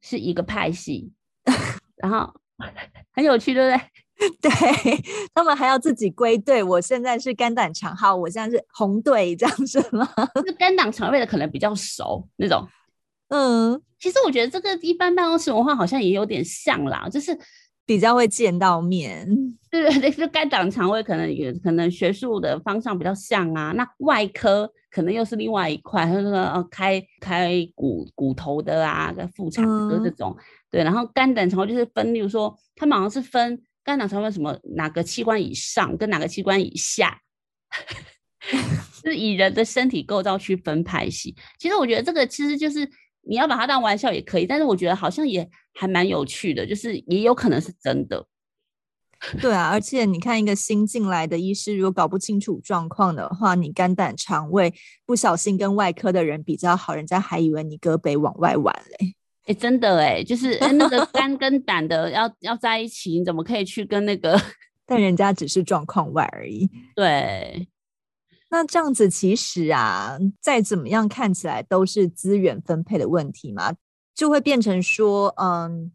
[0.00, 1.12] 是一个派系，
[1.96, 2.34] 然后
[3.14, 3.88] 很有趣，对不对？
[4.42, 4.50] 对，
[5.32, 6.60] 他们还要自己归队。
[6.60, 10.08] 我现在是肝胆肠，好，我现在是红队，这样是吗？
[10.44, 12.66] 是肝胆肠胃的可能比较熟那种。
[13.28, 17.38] 嗯，其实我觉得这个一般办公室文化好像也有点像啦，就是。
[17.88, 19.26] 比较会见到面，
[19.70, 23.72] 对对对，就肝胆肠胃可能也可能学术的方向比较像啊。
[23.74, 30.36] 那外科可能又是另外一块，他说呃，开开骨骨头的啊，妇产科这种。
[30.38, 37.18] 嗯、对，然后肝胆肠胃就是分，例如说他们好像是分肝胆肠胃什么哪个器官以上跟哪个器官以下，
[39.02, 41.34] 是以人的身体构造去分派系。
[41.58, 42.86] 其实我觉得这个其实就是。
[43.30, 45.46] 你要把它当玩笑也可以，但是我觉得好像也
[45.78, 48.26] 还蛮有趣的，就是也有可能是真的。
[49.40, 54.74] 对啊，而且你看一个新进来的医师，如果搞不清楚状况的话，你肝胆肠胃
[55.06, 59.14] 不小心跟外科的人比较好，人家还以为你胳膊往外弯嘞。
[59.46, 64.36] 哎，真的哎，就是那个 肝跟胆的要要在一起，你怎么可以去跟那个？
[64.84, 66.68] 但人家只是状况外而已。
[66.96, 67.68] 对。
[68.50, 73.74] 那这样子其实啊，再怎么样看起来都是资源分配的问题嘛，
[74.18, 75.92] 就会变成说，嗯，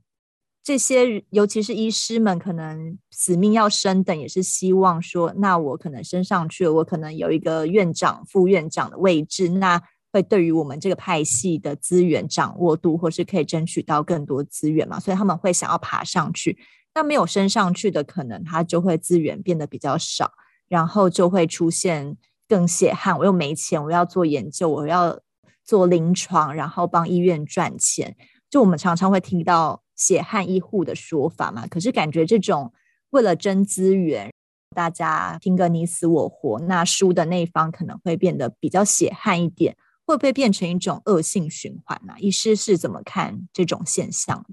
[0.64, 9.82] 这些尤其是医师们可能死命要升等，也是希望说，那我可能升上去了，我可能有一个院长、副院长的位置，那
[10.14, 16.58] 会对于我们这个派系的资源掌握度，或是可以争取到更多资源嘛，所以他们会想要爬上去。
[16.96, 20.32] 那没有升上去的，可能他就会资源变得比较少，
[20.70, 22.16] 然后就会出现。
[22.46, 25.18] 更血汗，我又没钱，我要做研究，我要
[25.64, 28.16] 做临床，然后帮医院赚钱。
[28.50, 32.72] 就我们常常会听到血汗医护的说法嘛，可是感觉这种
[33.10, 34.32] 为了争资源，
[34.76, 39.76] 大家拼个你死我活，那输的那一方可能会变得比较血汗一点。
[40.06, 42.20] 会不会变成一种恶性循环呢、啊？
[42.20, 44.46] 医师是怎么看这种现象？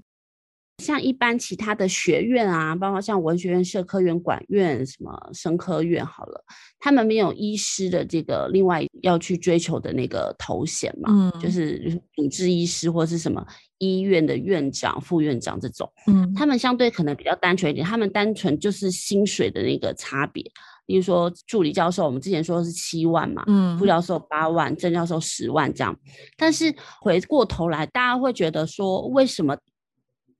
[0.81, 6.43] 像一般其他的学院啊，包括像文学院、社科院、管院、什么生科院，好了，
[6.79, 13.45] 他们没有医师的这个另外要去追求的那个头衔嘛，嗯，就是主治医师或是什么
[13.77, 20.43] 医院的院长、副院长这种，嗯，他们相对可能比较单纯一点，他们单纯就是薪水的那个差别，
[20.87, 25.95] 例如说助理教授，我们之前说的是七万嘛，嗯，副教授八万，正教授十万这样，
[26.37, 29.55] 但是回过头来，大家会觉得说，为什么？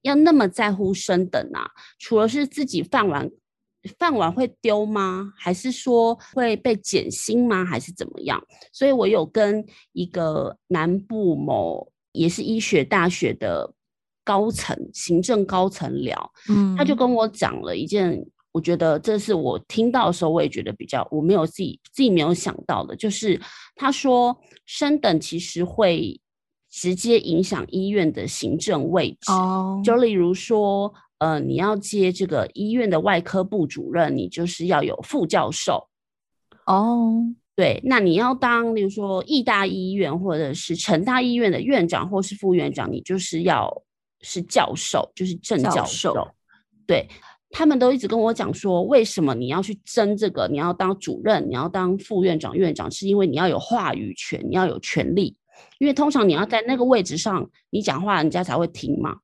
[0.03, 1.69] 要那么在乎升等啊？
[1.99, 3.29] 除了是自己饭碗，
[3.99, 5.31] 饭碗会丢吗？
[5.37, 7.63] 还是说会被减薪吗？
[7.63, 8.41] 还是怎么样？
[8.71, 13.73] 所以我有跟一个南部某也是医学大学的
[14.23, 23.39] 高层行政高层聊，嗯，他就跟我讲了一件，我觉得这是我听到的时候，我也觉得比较我没有自己自己没有想到的，就是
[23.75, 24.35] 他说
[24.65, 26.19] 升等其实会。
[26.71, 29.83] 直接影响医院的行政位置，oh.
[29.83, 35.89] 就例如说，呃，你要接这个医院的外科部主任，你就是要有副教授。
[36.65, 37.23] 哦，oh.
[37.55, 43.69] 对，那你要当，例如说，义大医院或者是成大医院的院长或是副院长，你就是要
[44.21, 46.13] 是教授，就是正教授。
[46.13, 46.31] 教授。
[46.87, 47.05] 对，
[47.49, 50.47] 他们都一直跟我讲说，为什么你要去争这个？
[50.47, 55.35] 你要当主任，你要当副院长、院长，是因为你要有话语权，你要有权力。
[55.79, 59.17] 因为通常你要在那个位置上，你讲话人家才会听嘛。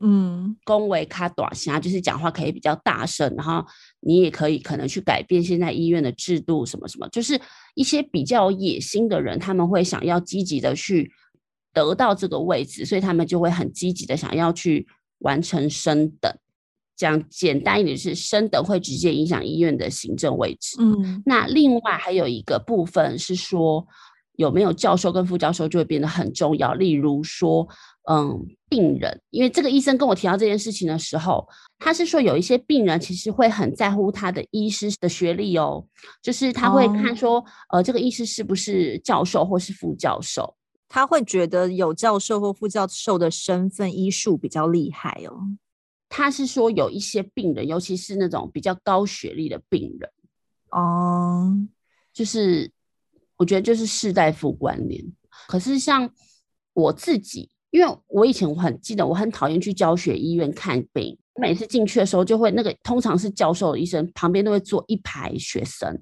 [0.00, 3.66] 嗯，恭维卡短虾就是讲话可以比较大声，然后
[3.98, 7.40] 你也可以可能去改变现在医院的制度什么什么，就是
[7.74, 11.10] 一些比较有野心的人，他们会想要积极的去
[11.74, 14.86] 得到这个位置，所以他们就会很积极的想要去
[15.18, 16.32] 完成升等。
[16.96, 20.76] 讲简单一点，是升等会直接影响医院的行政位置。
[20.80, 23.84] 嗯，那另外还有一个部分是说。
[24.38, 26.72] 有没有教授跟副教授就会变得很重要。
[26.74, 27.66] 例如说，
[28.08, 31.44] 嗯，病人，因为这个医生跟我提到这件事情的时候，
[31.76, 35.84] 他是说有一些病人其实会很在乎他的医师的学历哦，
[36.22, 40.54] 就是他会看说，哦、呃，这个医师是不是教授或是副教授，
[40.88, 45.34] 他会觉得有教授或副教授的身份医术比较厉害哦。
[46.08, 50.08] 他是说有一些病人，尤其是那种比较高学历的病人，
[50.70, 51.56] 哦，
[52.12, 52.70] 就是。
[53.38, 55.02] 我觉得就是士大夫观念，
[55.48, 56.10] 可是像
[56.74, 61.16] 我自己，因为我以前我很记得，我很讨厌去教学医院看病。
[61.40, 65.96] 每次进去的时候，就会那个通常是教授的医生旁边都会坐一排学生，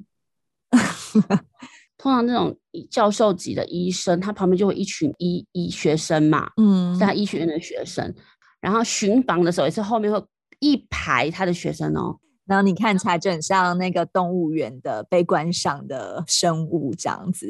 [1.99, 2.59] 通常那种
[2.91, 8.15] 教授级的医生，他旁边就会一群医医学生嘛，嗯，是他医学院的学生。
[8.63, 10.25] 然后巡房的时候也是后面会
[10.59, 12.19] 一排他的学生哦。
[12.47, 17.49] 然后你看起来就很像那个动物园的被观赏的生物这样子。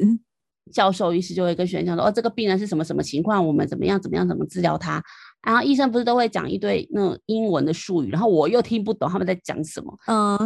[0.73, 3.45] 教授医师就会跟学生说：“哦，这个病人是什么什么情况？
[3.45, 5.01] 我们怎么样怎么样怎么治疗他？”
[5.41, 9.97] 然后医生不是都会讲一堆那种英文的术语，然后我又听不懂他们在讲什么。
[10.07, 10.37] 嗯，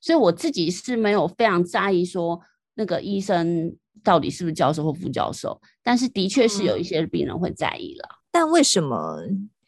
[0.00, 2.40] 所以我自己是没有非常在意说
[2.74, 8.08] 那个医生到底是不是教授或副教授，但是的确是有一些病人会在意了。
[8.10, 9.18] 嗯，但为什么？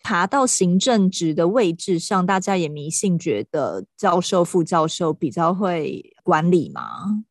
[0.03, 7.25] 爬到行政职的位置上，大家也迷信觉得教授、副教授比较会管理吗？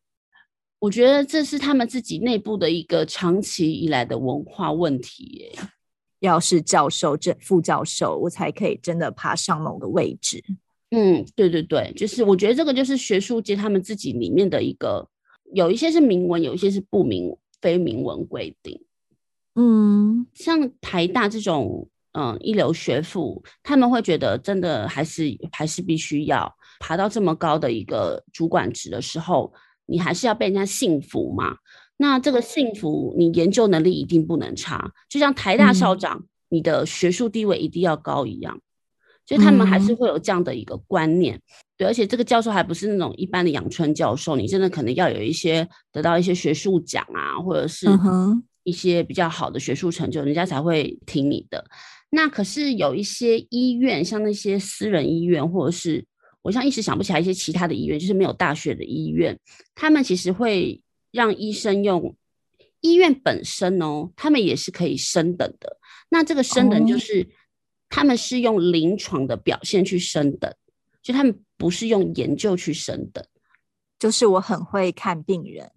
[0.79, 5.59] 我觉得这是他们自己内部的一个长期以来的文化问题耶。
[6.21, 10.43] 要是教授、正副教授，我才可以真的爬上某个位置。
[10.91, 15.07] 嗯，对对对，就是我觉得这个就是学术界他们自己里面的一个，
[15.53, 18.81] 有一些是明文，有一些是不明非明文规定。
[19.55, 21.87] 嗯，像台大这种。
[22.13, 29.53] 嗯，一流学府他们会觉得，真的还是还是必须要爬到这么高的一个主管职的时候，
[29.85, 31.55] 你还是要被人家信服嘛。
[31.97, 38.59] 那这个信服，你研究能力一定不能差，就像台大校长，嗯、你的学术地位一定要高一样。
[39.27, 41.41] 所以他们还是会有这样的一个观念，嗯、
[41.77, 41.87] 对。
[41.87, 47.87] 而且这个教授还不是那种一般的阳春教授，你真的可能要有一些得到一些学术奖啊，或者是
[48.63, 51.63] 一些比较好的学术成就，人家才会听你的。
[52.13, 56.05] 那可是有一些医院，像那些私人医院，或者是
[56.41, 59.39] 我像一时想不起来一些其他的医院，就是没有大学的医院，
[59.73, 60.81] 他们其实会
[61.11, 62.15] 让医生用
[62.81, 65.77] 医院本身哦，他们也是可以升等的。
[66.09, 67.25] 那这个升等就是
[67.87, 70.53] 他们是用临床的表现去升等，
[71.01, 73.23] 就他们不是用研究去升等。
[73.97, 75.71] 就是我很会看病人，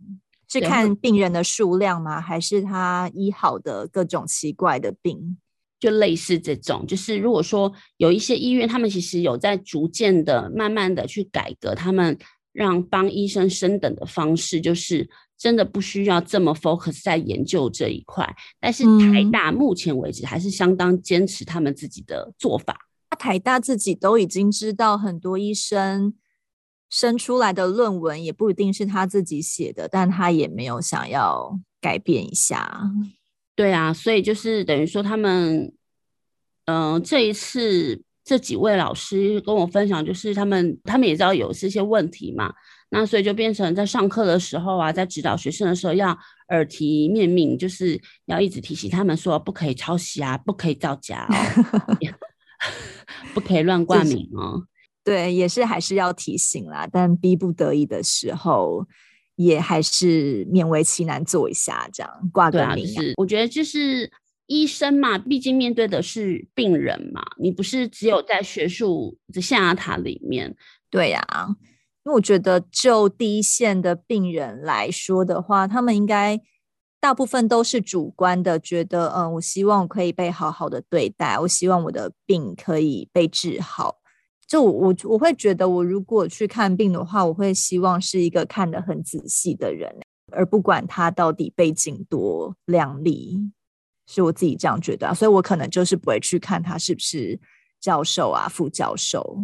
[0.48, 2.20] 是看病人的数量吗？
[2.20, 5.36] 还是他医好的各种奇怪的病？
[5.80, 12.16] 就类似这种，就是如果说有一些医院，他们其实有在逐渐的、慢慢的去改革，他们
[12.52, 18.26] 让帮医生升等的方式，就是真的不需要这么 focus 在研究这一块。
[18.60, 22.78] 但是台大目前为止还是相当坚持他们自己的做法。
[23.10, 26.14] 那、嗯、台大自己都已经知道，很多医生
[26.88, 32.80] 生出来的论文也不一定是他自己写的，但他也没有想要改变一下。
[33.56, 35.72] 对啊，所以就是等于说他们，
[36.66, 42.52] 嗯、呃，这一次这几位老师跟我分享，就是他们他们也知道有这些问题嘛，
[42.90, 51.96] 那所以就变成在上课的时候啊，在指导学生的时候要耳提面命，就是要一直提醒他们说不可以抄袭啊，不可以造假哦，
[53.34, 54.64] 不可以乱挂名哦。
[55.04, 58.84] 对，也是还是要提醒啦，但逼不得已的时候。
[59.36, 62.86] 也还是勉为其难做一下，这样挂个名。
[62.86, 64.10] 是，我觉得就是
[64.46, 70.56] 医生嘛，毕竟面对的是病人嘛，你不是只有在学术的象牙塔里面。
[70.90, 71.48] 对呀、啊，
[72.04, 76.40] 因为我觉得就第一线的病人来说的话，他们应该
[77.00, 83.96] 大部分都是主观的，觉得嗯，我希望我可以被好好的对待，我希望我的病可以被治好。
[84.46, 89.90] 就我我会觉得，我如果去看病的话，我会希望是一个看得很仔细的人，
[90.30, 93.50] 而不管他到底背景多亮丽，
[94.06, 95.14] 是我自己这样觉得啊。
[95.14, 97.38] 所以我可能就是不会去看他是不是
[97.80, 99.38] 教授啊、副教授，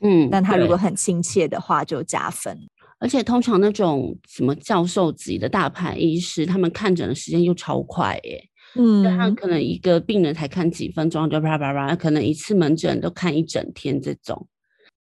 [0.00, 2.58] 嗯，但他如果很亲切的话，就加分。
[2.98, 8.49] 而且通常那种什么教授级的大牌医师，他们看诊的时间又超快耶。
[8.74, 14.00] 嗯，他可能一个病人才看几分钟就啪啪啪，可能一次门诊都看一整天。
[14.00, 14.46] 这种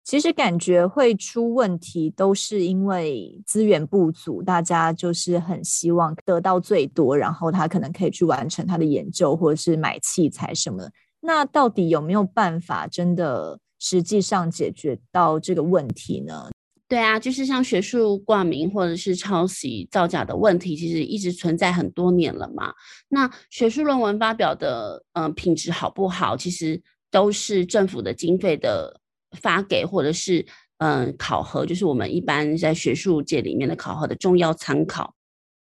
[0.03, 10.91] 其实感觉会出问题，都是因为资源不足，大家就是很希望得到最多，然后他可能可以去完成他的研究，或者是买器材什么的。
[11.19, 16.49] 那到底有没有办法真的实际上解决到这个问题呢？
[16.89, 22.73] 对啊，就是像学术挂名或者是抄袭造假的问题，其实一直存在很多年了嘛。
[23.09, 26.81] 那学术论文发表的，嗯、呃，品质好不好，其实
[27.11, 29.01] 都是政府的经费的
[29.41, 30.45] 发给，或者是
[30.77, 35.13] 嗯、考核，就是我们一般在学术界里面的考核的重要参考，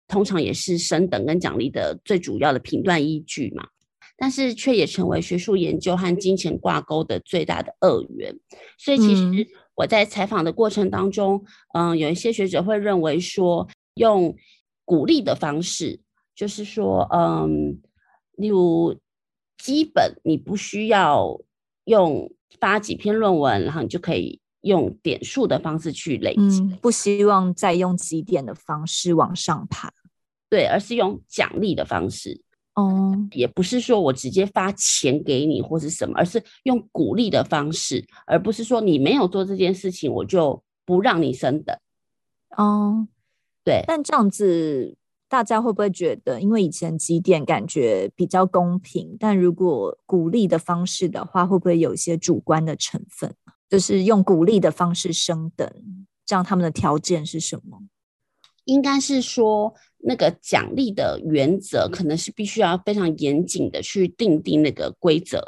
[0.07, 3.67] 通常也是升等跟奖励的最主要的评断依据嘛。
[4.17, 8.33] 但是却也成为学术研究和金钱挂钩的最大的恶源，
[8.77, 9.45] 所以其实。
[9.79, 11.41] 嗯我在采访的过程当中，
[11.73, 14.35] 嗯，有一些学者会认为说，用
[14.83, 16.01] 鼓励的方式，
[16.35, 17.79] 就是说，嗯，
[18.35, 18.99] 例如
[19.57, 21.39] 基本你不需要
[21.85, 29.93] 用发几篇论文，然后你就可以用点数的方式去累积，嗯，不希望再用积点的方式往上爬，
[30.49, 32.41] 对，而是用奖励的方式。
[32.79, 41.75] 哦，也不是说我直接发钱给你或是什么，而是用鼓励的方式，而不是说你没有做这件事情，我就不让你升等。
[42.55, 43.07] 哦，
[43.65, 43.83] 对。
[43.85, 44.95] 但这样子，
[45.27, 53.35] 大家会不会觉得，因为以前积点感觉比较公平，但如果鼓励的方式的话，会不会有一些主观的成分？
[53.67, 55.69] 就是用鼓励的方式升等，
[56.25, 57.79] 这样他们的条件是什么？
[58.65, 59.73] 应该是说。
[60.01, 65.43] 那个奖励的原则可能是必须要非常严谨的去定定那个规则，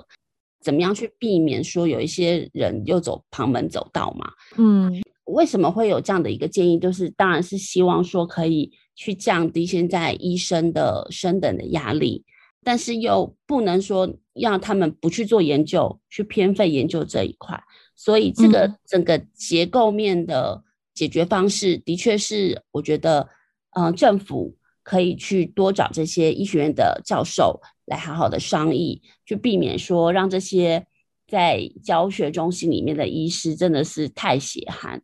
[0.62, 4.30] 怎么样去避免说有一些人又走旁门走道嘛？
[4.58, 6.78] 嗯，为什么会有这样的一个建议？
[6.78, 12.26] 就是当然是希望说可以去降低现在医生的升等的压力，
[12.62, 17.58] 但是又不能说让他们不去做研究，去偏废研究这一块。
[17.96, 20.62] 所以这个整个结构面的
[20.94, 23.30] 解决方式，的确是我觉得。
[23.72, 30.86] 嗯、政府可以去多找这些医学院的教授来好好的商议，去避免说让这些
[31.28, 35.02] 在教学中心里面的医师真的是太血汗。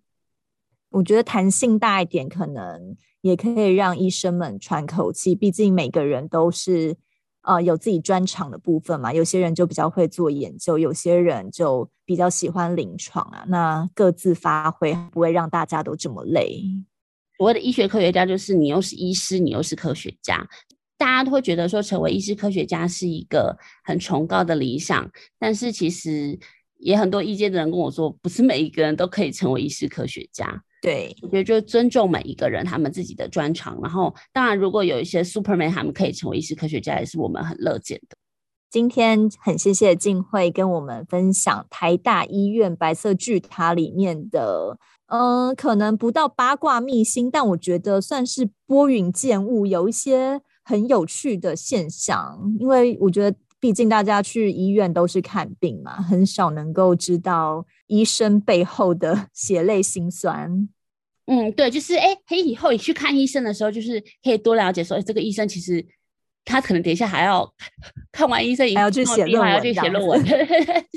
[0.89, 5.35] 我觉得弹性大一点，可能也可以让医生们喘口气。
[5.35, 6.95] 毕竟每个人都是
[7.41, 13.45] 呃有自己专长的部分嘛，有些人就比较会做研究，有些人就比较喜欢临床啊。
[13.47, 16.63] 那各自发挥，不会让大家都这么累。
[17.37, 20.43] 所谓的医学科学家，就是你又是医师，你又是科学家，
[20.97, 25.07] 大家都会觉得说成为医师科学家是一个很崇高的理想。
[25.37, 26.37] 但是其实
[26.79, 30.63] 也很多医界的人跟我说，不是每一个人都可以成为医师科学家。
[30.81, 33.79] 对，我觉得就尊重每一个人他们自己的专长。
[33.81, 38.17] 然后，当然如果有一些 Superman 他们可以成为医师科学家，也是我们很乐见的。
[38.69, 44.77] 今天很谢谢静慧跟我们分享台大医院白色巨塔里面的。
[45.07, 52.39] 嗯、可能不到八卦秘辛，但我觉得算是拨云见雾，有一些很有趣的现象。
[52.59, 60.69] 因为我觉得，毕竟大家去医院都是看病嘛，很少能够知道医生背后的 血泪辛酸。
[61.25, 65.85] 嗯，对，就是哎，可以以后你去看医生的时候，就是可以多了解说，哎，这个医生其实
[66.47, 67.47] 他可能等一下还要
[68.11, 70.25] 看完医生以后，还要去写论文，还要去写论文，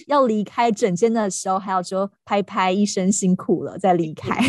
[0.07, 4.41] 要离开诊间的时候，还要说拍拍医生辛苦了，再离开。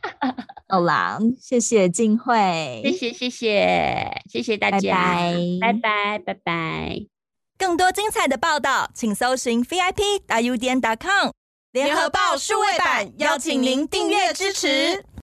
[0.66, 7.06] 好啦，谢谢静慧，谢谢谢谢谢谢大家，拜拜拜拜拜拜。
[7.58, 11.30] 更多精彩的报道，请搜寻 VIP 大 U 点 com
[11.72, 15.04] 联合报数位版，邀请您订阅支持。